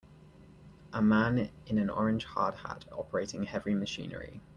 A 0.93 0.99
man 0.99 1.51
in 1.67 1.77
an 1.77 1.91
orange 1.91 2.25
hard 2.25 2.55
hat 2.55 2.85
operating 2.91 3.43
heavy 3.43 3.75
machinery. 3.75 4.41